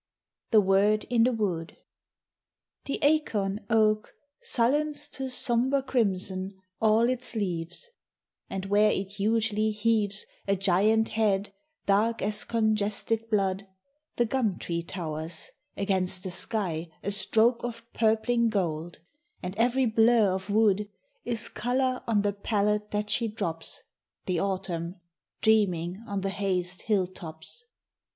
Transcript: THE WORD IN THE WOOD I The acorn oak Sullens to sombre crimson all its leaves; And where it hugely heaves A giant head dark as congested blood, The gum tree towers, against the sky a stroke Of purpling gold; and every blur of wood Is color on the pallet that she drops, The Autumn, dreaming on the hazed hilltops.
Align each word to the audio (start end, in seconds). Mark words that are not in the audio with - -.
THE 0.49 0.61
WORD 0.61 1.03
IN 1.11 1.25
THE 1.25 1.31
WOOD 1.31 1.73
I 1.77 1.77
The 2.85 2.99
acorn 3.03 3.63
oak 3.69 4.15
Sullens 4.41 5.07
to 5.09 5.29
sombre 5.29 5.83
crimson 5.83 6.59
all 6.81 7.07
its 7.07 7.35
leaves; 7.35 7.87
And 8.49 8.65
where 8.65 8.89
it 8.91 9.09
hugely 9.09 9.69
heaves 9.69 10.25
A 10.47 10.55
giant 10.55 11.09
head 11.09 11.53
dark 11.85 12.23
as 12.23 12.45
congested 12.45 13.29
blood, 13.29 13.67
The 14.15 14.25
gum 14.25 14.57
tree 14.57 14.81
towers, 14.81 15.51
against 15.77 16.23
the 16.23 16.31
sky 16.31 16.89
a 17.03 17.11
stroke 17.11 17.63
Of 17.63 17.85
purpling 17.93 18.49
gold; 18.49 18.97
and 19.43 19.55
every 19.55 19.85
blur 19.85 20.31
of 20.33 20.49
wood 20.49 20.89
Is 21.25 21.47
color 21.47 22.01
on 22.07 22.23
the 22.23 22.33
pallet 22.33 22.89
that 22.89 23.11
she 23.11 23.27
drops, 23.27 23.83
The 24.25 24.39
Autumn, 24.39 24.95
dreaming 25.41 26.03
on 26.07 26.21
the 26.21 26.29
hazed 26.31 26.81
hilltops. 26.87 27.65